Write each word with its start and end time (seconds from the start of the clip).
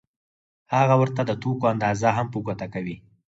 هغه 0.75 0.95
ورته 1.01 1.21
د 1.25 1.31
توکو 1.41 1.65
اندازه 1.73 2.09
هم 2.17 2.27
په 2.33 2.37
ګوته 2.45 2.67
کوي 2.73 2.95